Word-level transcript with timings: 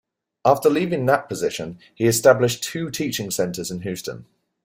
After 0.43 0.67
leaving 0.67 1.05
that 1.05 1.29
position, 1.29 1.77
he 1.93 2.05
established 2.07 2.63
two 2.63 2.89
teaching 2.89 3.29
centers 3.29 3.69
in 3.69 3.81
Houston. 3.83 4.25